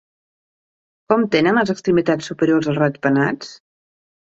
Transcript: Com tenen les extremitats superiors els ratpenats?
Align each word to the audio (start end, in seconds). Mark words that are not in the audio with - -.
Com 1.13 1.27
tenen 1.37 1.61
les 1.61 1.75
extremitats 1.75 2.33
superiors 2.33 2.75
els 2.75 2.85
ratpenats? 2.87 3.59